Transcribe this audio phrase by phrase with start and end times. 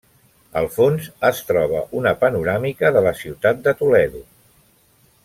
[0.61, 4.23] Al fons es troba una panoràmica de la ciutat de Toledo.